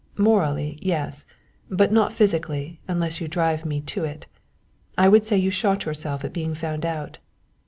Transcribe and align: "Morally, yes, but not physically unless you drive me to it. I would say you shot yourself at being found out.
"Morally, 0.17 0.79
yes, 0.81 1.27
but 1.69 1.91
not 1.91 2.11
physically 2.11 2.79
unless 2.87 3.21
you 3.21 3.27
drive 3.27 3.67
me 3.67 3.81
to 3.81 4.03
it. 4.03 4.25
I 4.97 5.07
would 5.07 5.27
say 5.27 5.37
you 5.37 5.51
shot 5.51 5.85
yourself 5.85 6.25
at 6.25 6.33
being 6.33 6.55
found 6.55 6.87
out. 6.87 7.19